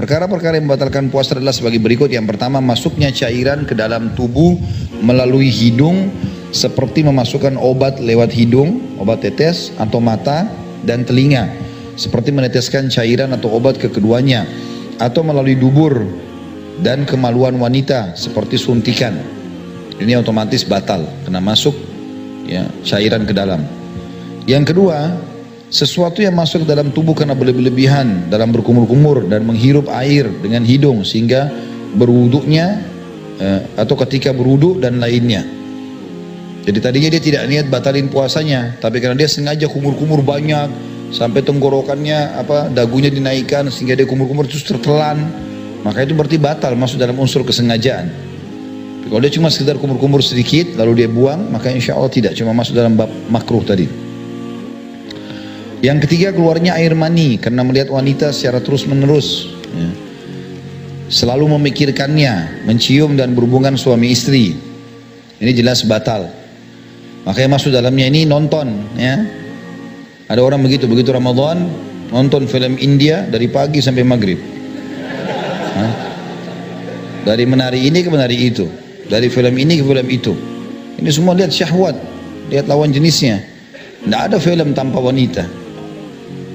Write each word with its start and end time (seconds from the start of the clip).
Perkara-perkara 0.00 0.56
yang 0.56 0.64
membatalkan 0.64 1.12
puasa 1.12 1.36
adalah 1.36 1.52
sebagai 1.52 1.76
berikut. 1.76 2.08
Yang 2.08 2.32
pertama, 2.32 2.56
masuknya 2.64 3.12
cairan 3.12 3.68
ke 3.68 3.76
dalam 3.76 4.16
tubuh 4.16 4.56
melalui 5.04 5.52
hidung 5.52 6.08
seperti 6.56 7.04
memasukkan 7.04 7.60
obat 7.60 8.00
lewat 8.00 8.32
hidung, 8.32 8.80
obat 8.96 9.20
tetes 9.20 9.76
atau 9.76 10.00
mata 10.00 10.48
dan 10.88 11.04
telinga. 11.04 11.52
Seperti 12.00 12.32
meneteskan 12.32 12.88
cairan 12.88 13.36
atau 13.36 13.52
obat 13.52 13.76
ke 13.76 13.92
keduanya 13.92 14.48
atau 14.96 15.20
melalui 15.20 15.52
dubur 15.52 16.08
dan 16.80 17.04
kemaluan 17.04 17.60
wanita 17.60 18.16
seperti 18.16 18.56
suntikan. 18.56 19.20
Ini 20.00 20.16
otomatis 20.16 20.64
batal 20.64 21.04
karena 21.28 21.44
masuk 21.44 21.76
ya 22.48 22.64
cairan 22.88 23.28
ke 23.28 23.36
dalam. 23.36 23.68
Yang 24.48 24.72
kedua, 24.72 25.12
sesuatu 25.70 26.18
yang 26.18 26.34
masuk 26.34 26.66
dalam 26.66 26.90
tubuh 26.90 27.14
karena 27.14 27.38
berlebihan 27.38 28.26
dalam 28.26 28.50
berkumur-kumur 28.50 29.30
dan 29.30 29.46
menghirup 29.46 29.86
air 29.94 30.26
dengan 30.42 30.66
hidung 30.66 31.06
sehingga 31.06 31.46
berwuduknya 31.94 32.82
eh, 33.38 33.62
atau 33.78 33.94
ketika 34.02 34.34
berwuduk 34.34 34.82
dan 34.82 34.98
lainnya. 34.98 35.46
Jadi 36.60 36.78
tadinya 36.82 37.08
dia 37.08 37.22
tidak 37.22 37.42
niat 37.48 37.66
batalin 37.72 38.10
puasanya, 38.12 38.76
tapi 38.82 39.00
karena 39.00 39.16
dia 39.16 39.30
sengaja 39.30 39.64
kumur-kumur 39.70 40.20
banyak 40.20 40.68
sampai 41.14 41.40
tenggorokannya 41.40 42.36
apa 42.36 42.68
dagunya 42.68 43.08
dinaikkan 43.08 43.72
sehingga 43.72 43.96
dia 43.96 44.04
kumur-kumur 44.04 44.44
terus 44.44 44.66
tertelan, 44.68 45.24
maka 45.86 46.04
itu 46.04 46.12
berarti 46.12 46.36
batal 46.36 46.76
masuk 46.76 47.00
dalam 47.00 47.16
unsur 47.16 47.46
kesengajaan. 47.46 48.12
Kalau 49.08 49.18
dia 49.24 49.32
cuma 49.32 49.48
sekedar 49.48 49.80
kumur-kumur 49.80 50.20
sedikit 50.20 50.76
lalu 50.76 51.02
dia 51.02 51.08
buang, 51.08 51.48
maka 51.48 51.72
insya 51.72 51.96
Allah 51.96 52.12
tidak 52.12 52.36
cuma 52.36 52.52
masuk 52.52 52.76
dalam 52.76 52.94
bab 52.94 53.08
makruh 53.32 53.64
tadi. 53.64 54.09
Yang 55.80 56.04
ketiga 56.04 56.28
keluarnya 56.36 56.76
air 56.76 56.92
mani 56.92 57.40
karena 57.40 57.64
melihat 57.64 57.88
wanita 57.88 58.36
secara 58.36 58.60
terus 58.60 58.84
menerus. 58.84 59.48
Ya. 59.72 59.88
Selalu 61.10 61.56
memikirkannya, 61.56 62.68
mencium 62.68 63.16
dan 63.16 63.32
berhubungan 63.32 63.80
suami 63.80 64.12
istri. 64.12 64.60
Ini 65.40 65.52
jelas 65.56 65.82
batal. 65.88 66.28
Makanya 67.24 67.56
masuk 67.56 67.72
dalamnya 67.72 68.12
ini 68.12 68.28
nonton. 68.28 68.92
Ya. 68.94 69.24
Ada 70.28 70.44
orang 70.44 70.60
begitu, 70.60 70.84
begitu 70.84 71.16
Ramadan 71.16 71.64
nonton 72.12 72.44
film 72.44 72.76
India 72.76 73.24
dari 73.24 73.48
pagi 73.48 73.80
sampai 73.80 74.04
maghrib. 74.04 74.38
Hah? 75.80 75.92
Dari 77.24 77.44
menari 77.48 77.88
ini 77.88 78.04
ke 78.04 78.12
menari 78.12 78.36
itu. 78.36 78.68
Dari 79.08 79.32
film 79.32 79.56
ini 79.56 79.80
ke 79.80 79.84
film 79.88 80.06
itu. 80.12 80.32
Ini 81.00 81.08
semua 81.08 81.32
lihat 81.32 81.50
syahwat. 81.56 81.96
Lihat 82.52 82.68
lawan 82.68 82.92
jenisnya. 82.92 83.40
Tidak 84.04 84.20
ada 84.28 84.36
film 84.36 84.76
tanpa 84.76 85.00
wanita 85.00 85.59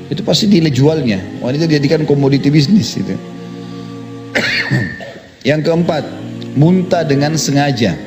itu 0.09 0.21
pasti 0.21 0.45
nilai 0.45 0.69
jualnya. 0.69 1.19
Wanita 1.41 1.66
dijadikan 1.66 2.05
komoditi 2.05 2.53
bisnis 2.53 2.93
itu 2.97 3.16
yang 5.49 5.66
keempat 5.66 6.05
muntah 6.53 7.03
dengan 7.05 7.33
sengaja. 7.38 7.97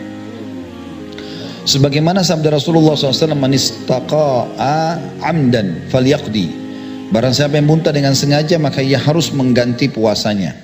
Sebagaimana 1.69 2.25
sabda 2.25 2.57
Rasulullah 2.57 2.97
SAW 2.97 3.37
manistaqa'a 3.37 4.97
amdan 5.21 5.85
falyaqdi. 5.93 6.67
Barang 7.13 7.37
siapa 7.37 7.61
yang 7.61 7.69
muntah 7.69 7.93
dengan 7.93 8.17
sengaja 8.17 8.57
maka 8.57 8.81
ia 8.81 8.97
harus 8.97 9.29
mengganti 9.37 9.93
puasanya. 9.93 10.57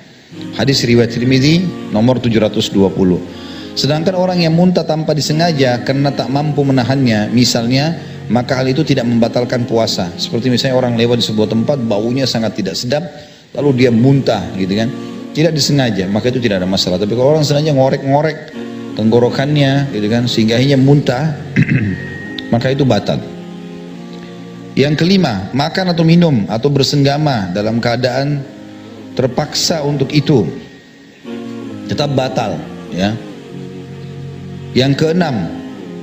Hadis 0.57 0.81
riwayat 0.83 1.13
Tirmidzi 1.13 1.91
nomor 1.93 2.19
720 2.19 3.45
sedangkan 3.75 4.15
orang 4.15 4.39
yang 4.39 4.55
muntah 4.55 4.87
tanpa 4.87 5.13
disengaja 5.19 5.83
karena 5.83 6.15
tak 6.15 6.31
mampu 6.31 6.63
menahannya 6.63 7.35
misalnya 7.35 7.99
maka 8.33 8.61
hal 8.61 8.67
itu 8.71 8.81
tidak 8.87 9.05
membatalkan 9.05 9.69
puasa. 9.69 10.09
Seperti 10.17 10.49
misalnya 10.49 10.81
orang 10.81 10.97
lewat 10.97 11.21
di 11.21 11.27
sebuah 11.27 11.49
tempat 11.51 11.81
baunya 11.85 12.25
sangat 12.25 12.57
tidak 12.57 12.75
sedap, 12.79 13.05
lalu 13.53 13.85
dia 13.85 13.91
muntah 13.93 14.41
gitu 14.57 14.73
kan. 14.73 14.89
Tidak 15.35 15.51
disengaja, 15.51 16.07
maka 16.07 16.31
itu 16.31 16.39
tidak 16.39 16.63
ada 16.63 16.69
masalah. 16.69 16.97
Tapi 16.97 17.13
kalau 17.19 17.35
orang 17.35 17.43
sengaja 17.43 17.75
ngorek-ngorek 17.75 18.55
tenggorokannya 18.95 19.91
gitu 19.91 20.07
kan 20.07 20.31
sehingga 20.31 20.55
akhirnya 20.57 20.79
muntah, 20.79 21.35
maka 22.55 22.71
itu 22.71 22.87
batal. 22.87 23.19
Yang 24.75 25.07
kelima, 25.07 25.51
makan 25.55 25.95
atau 25.95 26.03
minum 26.07 26.47
atau 26.51 26.71
bersenggama 26.71 27.51
dalam 27.55 27.79
keadaan 27.79 28.43
terpaksa 29.15 29.83
untuk 29.87 30.11
itu 30.11 30.47
tetap 31.87 32.11
batal 32.15 32.59
ya. 32.91 33.15
Yang 34.75 35.07
keenam, 35.07 35.47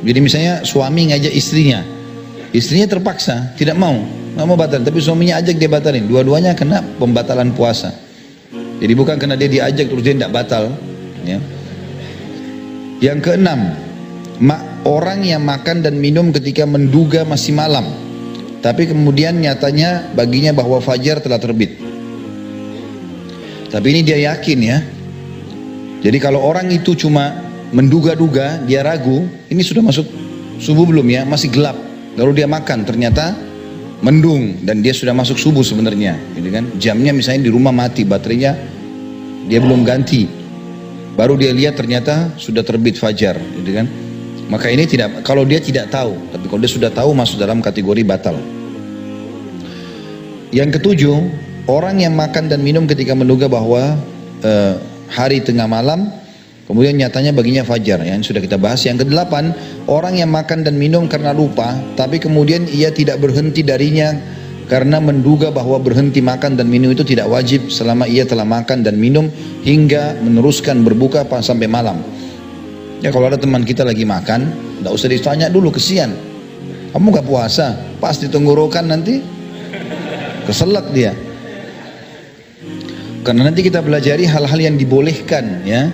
jadi 0.07 0.19
misalnya 0.23 0.53
suami 0.63 1.11
ngajak 1.11 1.35
istrinya, 1.35 1.83
Istrinya 2.51 2.84
terpaksa, 2.84 3.56
tidak 3.56 3.79
mau, 3.79 3.95
nggak 4.35 4.47
mau 4.47 4.59
batal. 4.59 4.84
Tapi 4.84 5.00
suaminya 5.00 5.39
ajak 5.39 5.56
dia 5.56 5.72
batalin. 5.72 6.03
Dua-duanya 6.03 6.51
kena 6.51 6.84
pembatalan 7.00 7.56
puasa. 7.56 7.95
Jadi 8.84 8.91
bukan 8.91 9.16
karena 9.16 9.39
dia 9.39 9.47
diajak 9.47 9.88
terus 9.88 10.03
dia 10.03 10.16
tidak 10.19 10.35
batal. 10.35 10.67
Ya. 11.23 11.40
Yang 13.00 13.19
keenam, 13.23 13.72
orang 14.84 15.23
yang 15.23 15.47
makan 15.47 15.79
dan 15.79 15.95
minum 15.95 16.35
ketika 16.35 16.67
menduga 16.67 17.23
masih 17.23 17.56
malam. 17.56 17.88
Tapi 18.59 18.91
kemudian 18.91 19.40
nyatanya 19.40 20.11
baginya 20.11 20.51
bahwa 20.51 20.84
fajar 20.84 21.23
telah 21.23 21.40
terbit. 21.40 21.79
Tapi 23.72 23.88
ini 23.95 24.01
dia 24.03 24.19
yakin 24.28 24.59
ya. 24.59 24.78
Jadi 26.03 26.17
kalau 26.19 26.44
orang 26.44 26.67
itu 26.67 27.00
cuma 27.00 27.31
menduga-duga, 27.72 28.59
dia 28.67 28.84
ragu, 28.84 29.23
ini 29.47 29.63
sudah 29.63 29.79
masuk 29.79 30.03
subuh 30.59 30.84
belum 30.84 31.07
ya? 31.07 31.23
Masih 31.23 31.47
gelap 31.47 31.91
lalu 32.19 32.44
dia 32.44 32.47
makan 32.47 32.83
ternyata 32.83 33.35
mendung 34.01 34.66
dan 34.66 34.81
dia 34.81 34.91
sudah 34.91 35.13
masuk 35.13 35.38
subuh 35.38 35.61
sebenarnya 35.61 36.17
gitu 36.35 36.49
kan? 36.49 36.66
Jamnya 36.81 37.13
misalnya 37.13 37.47
di 37.47 37.51
rumah 37.53 37.72
mati 37.72 38.03
baterainya 38.03 38.57
dia 39.47 39.59
belum 39.61 39.85
ganti. 39.85 40.27
Baru 41.11 41.35
dia 41.35 41.51
lihat 41.51 41.75
ternyata 41.75 42.33
sudah 42.39 42.63
terbit 42.63 42.97
fajar 42.97 43.38
gitu 43.38 43.72
kan? 43.72 43.85
Maka 44.51 44.67
ini 44.67 44.83
tidak 44.83 45.23
kalau 45.23 45.47
dia 45.47 45.63
tidak 45.63 45.94
tahu 45.94 46.17
tapi 46.33 46.45
kalau 46.49 46.59
dia 46.59 46.72
sudah 46.72 46.91
tahu 46.91 47.16
masuk 47.16 47.39
dalam 47.39 47.63
kategori 47.63 48.03
batal. 48.03 48.35
Yang 50.51 50.81
ketujuh 50.81 51.17
orang 51.72 52.03
yang 52.03 52.11
makan 52.17 52.51
dan 52.51 52.59
minum 52.59 52.83
ketika 52.83 53.16
menduga 53.16 53.47
bahwa 53.47 53.95
uh, 54.43 54.75
hari 55.07 55.39
tengah 55.39 55.67
malam 55.69 56.20
Kemudian 56.71 56.95
nyatanya 56.95 57.35
baginya 57.35 57.67
fajar 57.67 57.99
yang 57.99 58.23
sudah 58.23 58.40
kita 58.40 58.55
bahas. 58.55 58.87
Yang 58.87 59.03
kedelapan, 59.03 59.51
orang 59.91 60.23
yang 60.23 60.31
makan 60.31 60.63
dan 60.63 60.79
minum 60.79 61.03
karena 61.03 61.35
lupa, 61.35 61.75
tapi 61.99 62.16
kemudian 62.16 62.63
ia 62.72 62.87
tidak 62.96 63.19
berhenti 63.19 63.59
darinya 63.59 64.16
karena 64.72 65.03
menduga 65.03 65.51
bahwa 65.51 65.75
berhenti 65.84 66.23
makan 66.23 66.55
dan 66.55 66.72
minum 66.72 66.96
itu 66.96 67.03
tidak 67.03 67.28
wajib 67.28 67.67
selama 67.67 68.07
ia 68.07 68.23
telah 68.23 68.47
makan 68.47 68.87
dan 68.87 68.96
minum 68.96 69.28
hingga 69.67 70.16
meneruskan 70.23 70.79
berbuka 70.87 71.28
sampai 71.43 71.67
malam. 71.67 71.99
Ya 73.03 73.11
kalau 73.11 73.28
ada 73.28 73.35
teman 73.35 73.67
kita 73.67 73.84
lagi 73.84 74.07
makan, 74.07 74.55
tidak 74.79 74.96
usah 74.96 75.11
ditanya 75.11 75.51
dulu 75.51 75.75
kesian. 75.75 76.16
Kamu 76.96 77.11
gak 77.11 77.28
puasa, 77.28 77.84
pasti 77.99 78.31
tenggorokan 78.31 78.87
nanti 78.87 79.19
keselak 80.47 80.87
dia. 80.96 81.11
Karena 83.28 83.51
nanti 83.51 83.59
kita 83.59 83.84
belajari 83.84 84.23
hal-hal 84.23 84.59
yang 84.72 84.79
dibolehkan 84.79 85.67
ya 85.67 85.91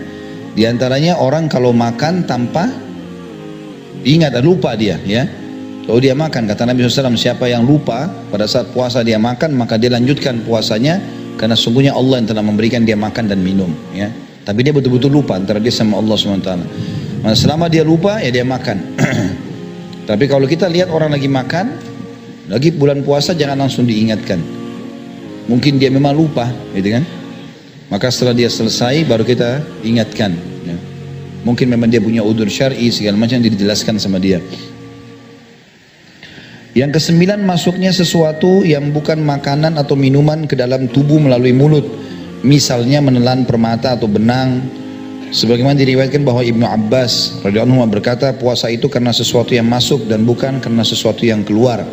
di 0.58 0.66
antaranya 0.66 1.22
orang 1.22 1.46
kalau 1.46 1.70
makan 1.70 2.26
tanpa 2.26 2.66
ingat 4.02 4.34
dan 4.34 4.42
lupa 4.42 4.74
dia 4.74 4.98
ya. 5.06 5.30
Kalau 5.86 6.02
dia 6.02 6.18
makan 6.18 6.50
kata 6.50 6.66
Nabi 6.66 6.84
SAW 6.84 7.14
siapa 7.14 7.46
yang 7.46 7.64
lupa 7.64 8.10
pada 8.34 8.50
saat 8.50 8.74
puasa 8.74 9.06
dia 9.06 9.22
makan 9.22 9.54
maka 9.54 9.78
dia 9.78 9.94
lanjutkan 9.94 10.42
puasanya 10.44 11.00
karena 11.38 11.54
sungguhnya 11.54 11.94
Allah 11.94 12.20
yang 12.20 12.28
telah 12.28 12.42
memberikan 12.42 12.82
dia 12.84 12.98
makan 12.98 13.30
dan 13.30 13.38
minum 13.40 13.70
ya. 13.94 14.10
Tapi 14.44 14.66
dia 14.66 14.74
betul-betul 14.74 15.14
lupa 15.14 15.38
antara 15.38 15.62
dia 15.62 15.70
sama 15.70 16.02
Allah 16.02 16.18
SWT. 16.18 16.52
Nah, 17.22 17.36
selama 17.38 17.70
dia 17.70 17.86
lupa 17.86 18.18
ya 18.18 18.34
dia 18.34 18.48
makan. 18.48 18.98
Tapi 20.10 20.24
kalau 20.26 20.50
kita 20.50 20.66
lihat 20.72 20.90
orang 20.90 21.14
lagi 21.14 21.30
makan, 21.30 21.78
lagi 22.50 22.74
bulan 22.74 23.06
puasa 23.06 23.36
jangan 23.36 23.68
langsung 23.68 23.84
diingatkan. 23.84 24.40
Mungkin 25.52 25.80
dia 25.80 25.92
memang 25.92 26.16
lupa, 26.16 26.48
gitu 26.72 26.96
kan? 26.96 27.04
Maka 27.88 28.12
setelah 28.12 28.36
dia 28.36 28.52
selesai 28.52 29.08
baru 29.08 29.24
kita 29.24 29.64
ingatkan. 29.80 30.36
Ya. 30.68 30.78
Mungkin 31.48 31.72
memang 31.72 31.88
dia 31.88 32.04
punya 32.04 32.20
udur 32.20 32.52
syar'i 32.52 32.92
segala 32.92 33.16
macam 33.16 33.40
dijelaskan 33.40 33.96
sama 33.96 34.20
dia. 34.20 34.44
Yang 36.76 37.02
kesembilan 37.02 37.42
masuknya 37.42 37.90
sesuatu 37.90 38.62
yang 38.62 38.94
bukan 38.94 39.18
makanan 39.24 39.80
atau 39.80 39.98
minuman 39.98 40.46
ke 40.46 40.54
dalam 40.54 40.86
tubuh 40.92 41.18
melalui 41.18 41.56
mulut. 41.56 41.88
Misalnya 42.46 43.02
menelan 43.02 43.48
permata 43.50 43.98
atau 43.98 44.06
benang. 44.06 44.62
Sebagaimana 45.34 45.74
diriwayatkan 45.80 46.22
bahwa 46.22 46.46
Ibnu 46.46 46.64
Abbas 46.64 47.42
radhiyallahu 47.44 47.88
berkata 47.90 48.32
puasa 48.38 48.70
itu 48.70 48.88
karena 48.88 49.10
sesuatu 49.10 49.52
yang 49.52 49.66
masuk 49.66 50.06
dan 50.08 50.24
bukan 50.24 50.62
karena 50.62 50.84
sesuatu 50.86 51.26
yang 51.26 51.42
keluar. 51.42 51.84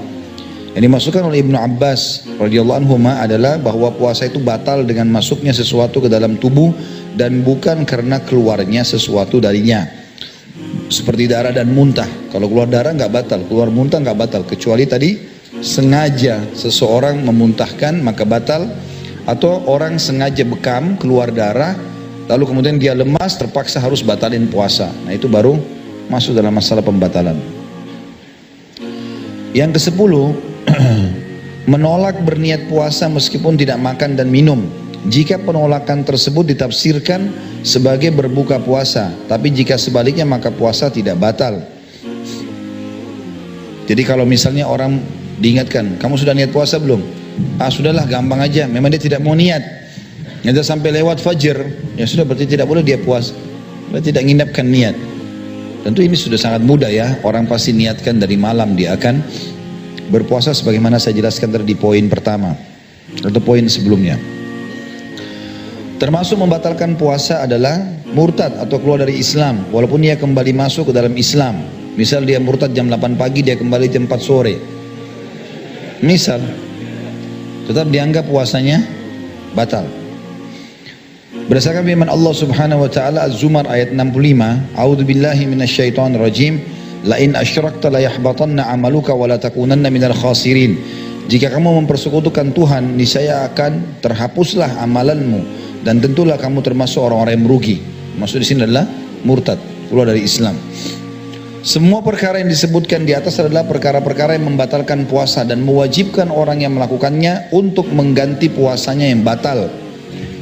Yang 0.74 0.90
dimasukkan 0.90 1.22
oleh 1.30 1.38
Ibnu 1.46 1.54
Abbas 1.54 2.26
radhiyallahu 2.34 2.82
anhu 2.82 2.98
adalah 3.06 3.62
bahwa 3.62 3.94
puasa 3.94 4.26
itu 4.26 4.42
batal 4.42 4.82
dengan 4.82 5.06
masuknya 5.06 5.54
sesuatu 5.54 6.02
ke 6.02 6.10
dalam 6.10 6.34
tubuh 6.34 6.74
dan 7.14 7.46
bukan 7.46 7.86
karena 7.86 8.18
keluarnya 8.18 8.82
sesuatu 8.82 9.38
darinya. 9.38 9.86
Seperti 10.90 11.30
darah 11.30 11.54
dan 11.54 11.70
muntah. 11.70 12.10
Kalau 12.34 12.50
keluar 12.50 12.66
darah 12.66 12.90
nggak 12.90 13.12
batal, 13.14 13.40
keluar 13.46 13.70
muntah 13.70 14.02
nggak 14.02 14.18
batal. 14.18 14.42
Kecuali 14.42 14.82
tadi 14.82 15.14
sengaja 15.62 16.42
seseorang 16.58 17.22
memuntahkan 17.22 18.02
maka 18.02 18.26
batal 18.26 18.66
atau 19.30 19.62
orang 19.70 20.02
sengaja 20.02 20.42
bekam 20.42 20.98
keluar 20.98 21.30
darah 21.30 21.78
lalu 22.26 22.50
kemudian 22.50 22.82
dia 22.82 22.98
lemas 22.98 23.38
terpaksa 23.38 23.78
harus 23.78 24.02
batalin 24.02 24.50
puasa. 24.50 24.90
Nah 25.06 25.14
itu 25.14 25.30
baru 25.30 25.54
masuk 26.10 26.34
dalam 26.34 26.50
masalah 26.50 26.82
pembatalan. 26.82 27.38
Yang 29.54 29.78
ke 29.78 29.80
sepuluh 29.86 30.34
menolak 31.72 32.20
berniat 32.24 32.68
puasa 32.68 33.08
meskipun 33.08 33.56
tidak 33.56 33.80
makan 33.80 34.16
dan 34.16 34.28
minum. 34.28 34.64
Jika 35.04 35.36
penolakan 35.36 36.00
tersebut 36.00 36.48
ditafsirkan 36.56 37.28
sebagai 37.60 38.08
berbuka 38.08 38.56
puasa 38.56 39.12
tapi 39.28 39.52
jika 39.52 39.76
sebaliknya 39.76 40.24
maka 40.24 40.48
puasa 40.48 40.88
tidak 40.88 41.20
batal. 41.20 41.60
Jadi 43.84 44.02
kalau 44.08 44.24
misalnya 44.24 44.64
orang 44.64 44.96
diingatkan 45.36 46.00
kamu 46.00 46.16
sudah 46.16 46.32
niat 46.32 46.48
puasa 46.48 46.80
belum? 46.80 47.04
Ah 47.60 47.68
sudahlah 47.68 48.08
gampang 48.08 48.40
aja. 48.40 48.64
Memang 48.64 48.88
dia 48.88 49.02
tidak 49.02 49.20
mau 49.20 49.36
niat. 49.36 49.60
Nyata 50.44 50.64
sampai 50.64 50.92
lewat 51.00 51.20
fajar 51.20 51.56
ya 51.96 52.04
sudah 52.08 52.24
berarti 52.24 52.48
tidak 52.48 52.68
boleh 52.68 52.84
dia 52.84 53.00
puas 53.00 53.32
berarti 53.92 54.08
tidak 54.08 54.24
menginapkan 54.24 54.64
niat. 54.64 54.96
Tentu 55.84 56.00
ini 56.00 56.16
sudah 56.16 56.40
sangat 56.40 56.64
mudah 56.64 56.88
ya. 56.88 57.20
Orang 57.20 57.44
pasti 57.44 57.76
niatkan 57.76 58.16
dari 58.16 58.40
malam 58.40 58.72
dia 58.72 58.96
akan 58.96 59.20
berpuasa 60.08 60.52
sebagaimana 60.52 61.00
saya 61.00 61.16
jelaskan 61.16 61.52
tadi 61.52 61.72
di 61.72 61.76
poin 61.76 62.04
pertama 62.08 62.56
atau 63.20 63.40
poin 63.40 63.64
sebelumnya. 63.68 64.18
Termasuk 66.00 66.36
membatalkan 66.36 66.98
puasa 66.98 67.46
adalah 67.46 67.80
murtad 68.10 68.58
atau 68.58 68.76
keluar 68.82 69.06
dari 69.06 69.16
Islam 69.16 69.70
walaupun 69.70 70.02
dia 70.02 70.18
kembali 70.18 70.52
masuk 70.52 70.90
ke 70.90 70.92
dalam 70.92 71.14
Islam. 71.14 71.62
Misal 71.94 72.26
dia 72.26 72.42
murtad 72.42 72.74
jam 72.74 72.90
8 72.90 73.14
pagi 73.14 73.46
dia 73.46 73.54
kembali 73.54 73.86
jam 73.86 74.10
4 74.10 74.18
sore. 74.18 74.54
Misal 76.02 76.42
tetap 77.70 77.86
dianggap 77.88 78.26
puasanya 78.26 78.82
batal. 79.54 79.86
Berdasarkan 81.44 81.84
firman 81.84 82.08
Allah 82.08 82.32
Subhanahu 82.32 82.88
wa 82.88 82.90
taala 82.90 83.28
Az-Zumar 83.28 83.68
ayat 83.68 83.92
65, 83.92 84.74
A'udzubillahi 84.74 85.44
minasyaitonir 85.44 86.20
rajim. 86.20 86.56
La 87.04 87.20
in 87.20 87.36
asyrakta 87.36 87.92
la 87.92 88.00
yahbatanna 88.00 88.72
amaluka 88.72 89.12
wa 89.12 89.28
la 89.28 89.36
takunanna 89.36 89.92
minal 89.92 90.16
khasirin. 90.16 90.80
Jika 91.28 91.52
kamu 91.52 91.84
mempersekutukan 91.84 92.56
Tuhan, 92.56 92.96
niscaya 92.96 93.44
akan 93.48 94.00
terhapuslah 94.00 94.80
amalanmu 94.80 95.40
dan 95.84 96.00
tentulah 96.00 96.40
kamu 96.40 96.64
termasuk 96.64 97.04
orang-orang 97.04 97.36
yang 97.36 97.44
merugi. 97.44 97.76
Maksud 98.16 98.40
di 98.40 98.46
sini 98.48 98.60
adalah 98.64 98.88
murtad, 99.20 99.60
keluar 99.92 100.08
dari 100.08 100.24
Islam. 100.24 100.56
Semua 101.64 102.04
perkara 102.04 102.40
yang 102.40 102.48
disebutkan 102.52 103.08
di 103.08 103.16
atas 103.16 103.40
adalah 103.40 103.64
perkara-perkara 103.64 104.36
yang 104.36 104.52
membatalkan 104.52 105.08
puasa 105.08 105.48
dan 105.48 105.64
mewajibkan 105.64 106.28
orang 106.28 106.60
yang 106.60 106.76
melakukannya 106.76 107.52
untuk 107.56 107.88
mengganti 107.88 108.52
puasanya 108.52 109.08
yang 109.08 109.24
batal. 109.24 109.72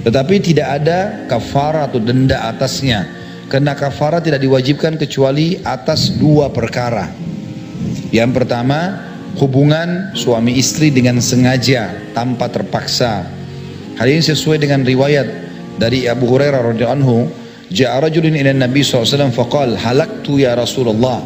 Tetapi 0.03 0.35
tidak 0.43 0.83
ada 0.83 1.27
kafar 1.31 1.91
atau 1.91 2.03
denda 2.03 2.51
atasnya 2.51 3.22
karena 3.49 3.73
kafara 3.73 4.21
tidak 4.21 4.43
diwajibkan 4.43 5.01
kecuali 5.01 5.59
atas 5.63 6.15
dua 6.19 6.51
perkara. 6.53 7.09
Yang 8.13 8.31
pertama, 8.43 9.01
hubungan 9.41 10.13
suami 10.13 10.61
istri 10.61 10.93
dengan 10.93 11.17
sengaja 11.19 12.13
tanpa 12.13 12.53
terpaksa. 12.53 13.25
Hal 13.97 14.09
ini 14.09 14.21
sesuai 14.21 14.61
dengan 14.61 14.85
riwayat 14.85 15.27
dari 15.81 16.05
Abu 16.05 16.29
Hurairah 16.29 16.73
radhiyallahu 16.73 16.99
anhu, 17.01 17.19
"Ja'a 17.73 18.05
rajulun 18.05 18.37
ila 18.37 18.53
Nabi 18.53 18.85
SAW 18.85 19.33
faqal, 19.33 19.77
halaktu 19.81 20.45
ya 20.45 20.53
Rasulullah." 20.53 21.25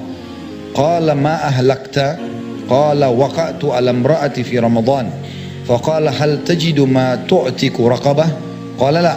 Qala 0.76 1.16
ma 1.16 1.40
ahlakta? 1.40 2.20
Qala 2.68 3.08
waqa'tu 3.08 3.72
ala 3.72 3.96
imra'ati 3.96 4.44
fi 4.44 4.60
Ramadan. 4.60 5.08
Faqala 5.64 6.12
hal 6.12 6.44
tajidu 6.44 6.84
ma 6.86 7.16
tu'tiku 7.26 7.90
raqabah? 7.90 8.28
Qala 8.76 9.00
la. 9.02 9.14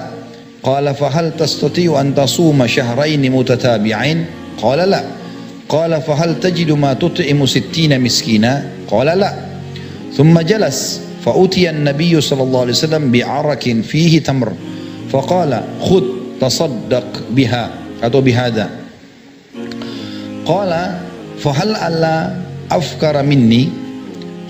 قال 0.63 0.95
فهل 0.95 1.31
تستطيع 1.37 2.01
أن 2.01 2.15
تصوم 2.15 2.67
شهرين 2.67 3.31
متتابعين؟ 3.31 4.25
قال 4.61 4.89
لا. 4.89 5.03
قال 5.69 6.01
فهل 6.01 6.39
تجد 6.39 6.71
ما 6.71 6.93
تطعم 6.93 7.45
ستين 7.45 8.01
مسكينا؟ 8.01 8.65
قال 8.91 9.07
لا. 9.07 9.33
ثم 10.17 10.39
جلس 10.39 11.01
فأتي 11.25 11.69
النبي 11.69 12.21
صلى 12.21 12.43
الله 12.43 12.59
عليه 12.61 12.71
وسلم 12.71 13.11
بعرك 13.11 13.81
فيه 13.81 14.19
تمر 14.23 14.53
فقال 15.11 15.63
خذ 15.81 16.03
تصدق 16.41 17.07
بها. 17.31 17.69
أو 18.03 18.21
بهذا. 18.21 18.69
قال 20.45 20.71
فهل 21.39 21.75
ألا 21.75 22.35
أفكر 22.71 23.23
مني؟ 23.23 23.69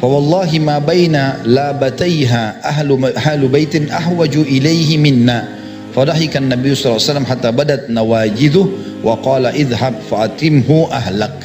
فوالله 0.02 0.60
ما 0.60 0.80
بين 0.80 1.30
لابتيها 1.46 2.70
أهل, 2.70 3.14
أهل 3.18 3.48
بيت 3.48 3.92
أحوج 3.92 4.38
إليه 4.38 4.98
منا. 4.98 5.59
Fadahikan 6.00 6.48
Nabi 6.48 6.72
SAW 6.72 7.28
hatta 7.28 7.52
badat 7.52 7.92
nawajidhu 7.92 9.04
wa 9.04 9.20
qala 9.20 9.52
idhab 9.52 10.00
fa'atimhu 10.08 10.88
ahlak. 10.88 11.44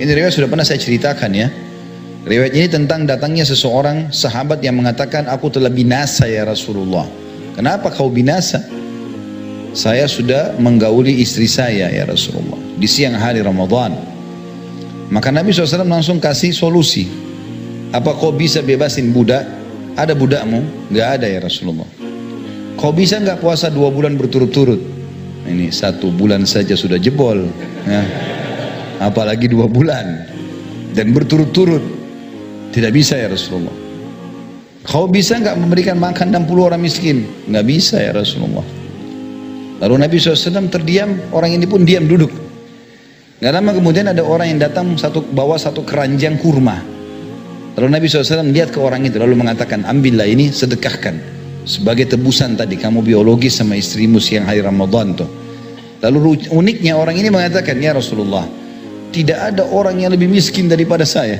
Ini 0.00 0.08
riwayat 0.08 0.32
sudah 0.32 0.48
pernah 0.48 0.64
saya 0.64 0.80
ceritakan 0.80 1.36
ya. 1.36 1.52
Riwayat 2.24 2.56
ini 2.56 2.64
tentang 2.72 3.04
datangnya 3.04 3.44
seseorang 3.44 4.08
sahabat 4.08 4.64
yang 4.64 4.80
mengatakan 4.80 5.28
aku 5.28 5.52
telah 5.52 5.68
binasa 5.68 6.24
ya 6.24 6.48
Rasulullah. 6.48 7.04
Kenapa 7.60 7.92
kau 7.92 8.08
binasa? 8.08 8.64
Saya 9.76 10.08
sudah 10.08 10.56
menggauli 10.56 11.20
istri 11.20 11.44
saya 11.44 11.92
ya 11.92 12.08
Rasulullah 12.08 12.56
di 12.80 12.88
siang 12.88 13.20
hari 13.20 13.44
Ramadan. 13.44 13.92
Maka 15.12 15.28
Nabi 15.28 15.52
SAW 15.52 15.84
langsung 15.84 16.16
kasih 16.16 16.56
solusi. 16.56 17.04
Apa 17.92 18.16
kau 18.16 18.32
bisa 18.32 18.64
bebasin 18.64 19.12
budak? 19.12 19.44
Ada 19.92 20.16
budakmu? 20.16 20.88
Gak 20.88 21.20
ada 21.20 21.28
ya 21.28 21.44
Rasulullah. 21.44 21.97
Kau 22.78 22.94
bisa 22.94 23.18
nggak 23.18 23.42
puasa 23.42 23.74
dua 23.74 23.90
bulan 23.90 24.14
berturut-turut? 24.14 24.78
Ini 25.50 25.74
satu 25.74 26.14
bulan 26.14 26.46
saja 26.46 26.78
sudah 26.78 26.94
jebol. 26.94 27.50
Ya. 27.82 28.06
Apalagi 29.02 29.50
dua 29.50 29.66
bulan. 29.66 30.30
Dan 30.94 31.10
berturut-turut. 31.10 31.82
Tidak 32.70 32.94
bisa 32.94 33.18
ya 33.18 33.34
Rasulullah. 33.34 33.74
Kau 34.86 35.10
bisa 35.10 35.42
nggak 35.42 35.58
memberikan 35.58 35.98
makan 35.98 36.30
60 36.30 36.54
orang 36.70 36.78
miskin? 36.78 37.26
Nggak 37.50 37.66
bisa 37.66 37.98
ya 37.98 38.14
Rasulullah. 38.14 38.62
Lalu 39.82 39.94
Nabi 39.98 40.14
SAW 40.22 40.70
terdiam, 40.70 41.18
orang 41.34 41.58
ini 41.58 41.66
pun 41.66 41.82
diam 41.82 42.06
duduk. 42.06 42.30
Gak 43.42 43.54
lama 43.54 43.74
kemudian 43.74 44.10
ada 44.10 44.22
orang 44.22 44.54
yang 44.54 44.58
datang 44.62 44.94
satu 44.98 45.22
bawa 45.22 45.58
satu 45.58 45.82
keranjang 45.82 46.38
kurma. 46.38 46.82
Lalu 47.78 47.88
Nabi 47.90 48.06
SAW 48.10 48.50
lihat 48.50 48.70
ke 48.74 48.78
orang 48.82 49.06
itu 49.06 49.18
lalu 49.22 49.38
mengatakan, 49.38 49.86
ambillah 49.86 50.26
ini 50.26 50.50
sedekahkan 50.50 51.37
sebagai 51.68 52.08
tebusan 52.08 52.56
tadi 52.56 52.80
kamu 52.80 53.04
biologis 53.04 53.60
sama 53.60 53.76
istrimu 53.76 54.16
siang 54.16 54.48
hari 54.48 54.64
Ramadan 54.64 55.12
tuh. 55.12 55.28
Lalu 56.00 56.48
uniknya 56.48 56.96
orang 56.96 57.20
ini 57.20 57.28
mengatakan, 57.28 57.76
ya 57.76 57.92
Rasulullah, 57.92 58.48
tidak 59.12 59.52
ada 59.52 59.68
orang 59.68 60.00
yang 60.00 60.16
lebih 60.16 60.32
miskin 60.32 60.64
daripada 60.64 61.04
saya. 61.04 61.36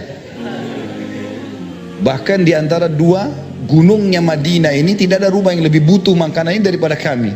Bahkan 1.99 2.44
di 2.44 2.52
antara 2.52 2.87
dua 2.87 3.26
gunungnya 3.64 4.20
Madinah 4.20 4.70
ini 4.76 4.94
tidak 4.94 5.25
ada 5.25 5.30
rumah 5.32 5.56
yang 5.56 5.64
lebih 5.64 5.82
butuh 5.82 6.12
makanan 6.12 6.61
ini 6.61 6.62
daripada 6.62 6.94
kami. 6.94 7.32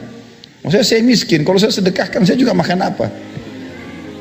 Maksudnya 0.63 0.87
saya 0.87 1.01
miskin, 1.03 1.43
kalau 1.43 1.59
saya 1.59 1.75
sedekahkan 1.75 2.23
saya 2.23 2.39
juga 2.39 2.55
makan 2.55 2.79
apa? 2.87 3.07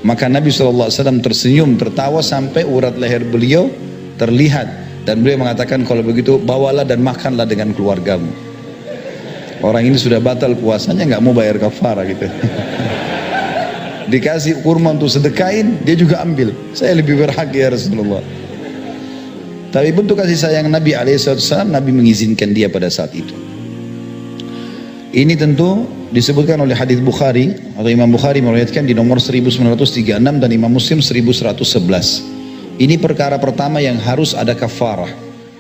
Maka 0.02 0.26
Nabi 0.26 0.50
SAW 0.50 0.90
tersenyum, 1.22 1.78
tertawa 1.78 2.26
sampai 2.26 2.66
urat 2.66 2.98
leher 2.98 3.22
beliau 3.22 3.70
terlihat. 4.18 4.82
Dan 5.02 5.26
beliau 5.26 5.42
mengatakan 5.42 5.82
kalau 5.82 6.06
begitu 6.06 6.38
bawalah 6.38 6.86
dan 6.86 7.02
makanlah 7.02 7.50
dengan 7.50 7.74
keluargamu. 7.74 8.51
Orang 9.62 9.86
ini 9.86 9.98
sudah 9.98 10.18
batal 10.18 10.58
puasanya 10.58 11.06
nggak 11.06 11.22
mau 11.22 11.38
bayar 11.38 11.62
kafara 11.62 12.02
gitu. 12.10 12.26
Dikasih 14.12 14.66
kurma 14.66 14.98
untuk 14.98 15.08
sedekain, 15.08 15.80
dia 15.86 15.94
juga 15.94 16.20
ambil. 16.26 16.52
Saya 16.74 16.98
lebih 16.98 17.22
berhak 17.22 17.54
ya 17.54 17.70
Rasulullah. 17.72 18.20
Tapi 19.72 19.96
bentuk 19.96 20.20
kasih 20.20 20.36
sayang 20.36 20.68
Nabi 20.68 20.98
alaihissalam, 20.98 21.72
Nabi 21.72 21.96
mengizinkan 21.96 22.52
dia 22.52 22.68
pada 22.68 22.92
saat 22.92 23.16
itu. 23.16 23.32
Ini 25.16 25.40
tentu 25.40 25.88
disebutkan 26.12 26.60
oleh 26.60 26.76
hadis 26.76 27.00
Bukhari 27.00 27.56
atau 27.80 27.88
Imam 27.88 28.12
Bukhari 28.12 28.44
meriwayatkan 28.44 28.84
di 28.84 28.92
nomor 28.92 29.24
1936 29.24 30.20
dan 30.20 30.50
Imam 30.52 30.72
Muslim 30.72 31.00
1111. 31.00 32.82
Ini 32.82 32.96
perkara 33.00 33.40
pertama 33.40 33.80
yang 33.80 33.96
harus 34.02 34.36
ada 34.36 34.58
kafarah. 34.58 35.12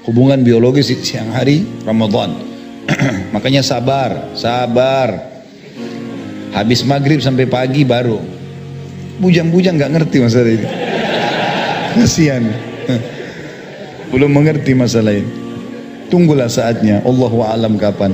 Hubungan 0.03 0.41
biologis 0.43 0.91
di 0.91 0.97
siang 0.99 1.31
hari 1.31 1.63
Ramadan. 1.85 2.35
Makanya 3.31 3.63
sabar, 3.63 4.35
sabar. 4.35 5.31
Habis 6.51 6.83
maghrib 6.83 7.23
sampai 7.23 7.47
pagi 7.47 7.87
baru. 7.87 8.19
Bujang-bujang 9.23 9.79
nggak 9.79 9.91
ngerti 9.95 10.17
masalah 10.19 10.51
ini. 10.51 10.67
Kasihan. 11.95 12.43
Belum 14.11 14.27
mengerti 14.27 14.75
masalah 14.75 15.15
ini. 15.15 15.31
Tunggulah 16.11 16.51
saatnya. 16.51 16.99
Allahu 17.07 17.39
alam 17.39 17.79
kapan. 17.79 18.11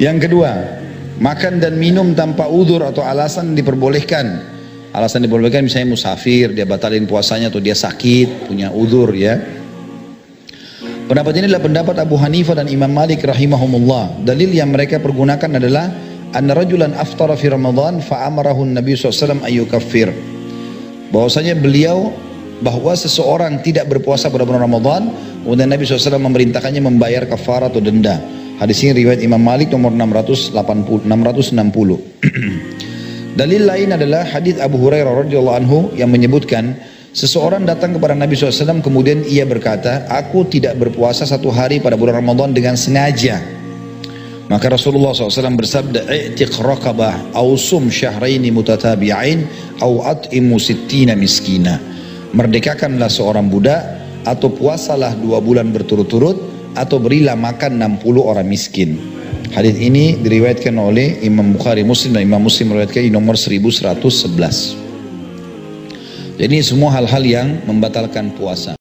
Yang 0.00 0.16
kedua, 0.24 0.80
makan 1.20 1.60
dan 1.60 1.76
minum 1.76 2.16
tanpa 2.16 2.48
udur 2.48 2.80
atau 2.88 3.04
alasan 3.04 3.52
diperbolehkan. 3.52 4.48
Alasan 4.96 5.28
diperbolehkan 5.28 5.68
misalnya 5.68 5.92
musafir, 5.92 6.56
dia 6.56 6.64
batalin 6.64 7.04
puasanya 7.04 7.52
atau 7.52 7.60
dia 7.60 7.76
sakit, 7.76 8.48
punya 8.48 8.72
udur 8.72 9.12
ya. 9.12 9.59
Pendapat 11.10 11.42
ini 11.42 11.50
adalah 11.50 11.66
pendapat 11.66 11.96
Abu 12.06 12.14
Hanifah 12.14 12.62
dan 12.62 12.70
Imam 12.70 12.86
Malik 12.86 13.26
rahimahumullah. 13.26 14.22
Dalil 14.22 14.54
yang 14.54 14.70
mereka 14.70 15.02
pergunakan 15.02 15.58
adalah 15.58 15.90
anna 16.30 16.54
rajulan 16.54 16.94
aftara 16.94 17.34
fi 17.34 17.50
Ramadan 17.50 17.98
fa 17.98 18.30
amarahu 18.30 18.62
Nabi 18.62 18.94
SAW 18.94 19.42
ayyukaffir. 19.42 20.14
Bahwasanya 21.10 21.58
beliau 21.58 22.14
bahwa 22.62 22.94
seseorang 22.94 23.58
tidak 23.58 23.90
berpuasa 23.90 24.30
pada 24.30 24.46
bulan 24.46 24.62
Ramadan, 24.70 25.10
kemudian 25.42 25.74
Nabi 25.74 25.82
SAW 25.82 26.14
memerintahkannya 26.30 26.78
membayar 26.78 27.26
kafar 27.26 27.66
atau 27.66 27.82
denda. 27.82 28.22
Hadis 28.62 28.78
ini 28.86 29.02
riwayat 29.02 29.18
Imam 29.18 29.42
Malik 29.42 29.74
nomor 29.74 29.90
680, 29.90 30.54
660. 31.10 31.10
Dalil 33.42 33.62
lain 33.66 33.98
adalah 33.98 34.22
hadis 34.30 34.62
Abu 34.62 34.78
Hurairah 34.78 35.26
radhiyallahu 35.26 35.58
anhu 35.58 35.90
yang 35.98 36.14
menyebutkan 36.14 36.78
seseorang 37.10 37.66
datang 37.66 37.96
kepada 37.96 38.14
Nabi 38.14 38.34
SAW 38.34 38.82
kemudian 38.82 39.22
ia 39.26 39.46
berkata, 39.46 40.06
aku 40.10 40.46
tidak 40.46 40.78
berpuasa 40.78 41.26
satu 41.26 41.50
hari 41.50 41.82
pada 41.82 41.98
bulan 41.98 42.22
Ramadan 42.22 42.54
dengan 42.54 42.74
sengaja. 42.74 43.60
Maka 44.50 44.66
Rasulullah 44.66 45.14
SAW 45.14 45.54
bersabda, 45.54 46.10
"I'tiq 46.10 46.58
raqabah 46.58 47.38
aw 47.38 47.54
sum 47.54 47.86
syahraini 47.86 48.50
mutatabi'ain 48.50 49.46
aw 49.78 50.10
at'imu 50.10 50.58
sittina 50.58 51.14
miskina." 51.14 51.78
Merdekakanlah 52.34 53.06
seorang 53.06 53.46
budak 53.46 53.78
atau 54.26 54.50
puasalah 54.50 55.14
dua 55.22 55.38
bulan 55.38 55.70
berturut-turut 55.70 56.34
atau 56.74 56.98
berilah 56.98 57.38
makan 57.38 57.78
60 58.02 58.26
orang 58.26 58.46
miskin. 58.46 58.98
Hadis 59.54 59.78
ini 59.78 60.18
diriwayatkan 60.18 60.74
oleh 60.78 61.22
Imam 61.22 61.54
Bukhari 61.54 61.86
Muslim 61.86 62.18
dan 62.18 62.26
Imam 62.26 62.42
Muslim 62.42 62.74
meriwayatkan 62.74 63.06
di 63.06 63.10
nomor 63.14 63.38
1111. 63.38 64.89
Jadi 66.40 66.64
semua 66.64 66.88
hal-hal 66.96 67.20
yang 67.20 67.48
membatalkan 67.68 68.32
puasa. 68.32 68.72